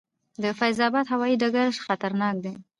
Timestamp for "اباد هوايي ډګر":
0.87-1.67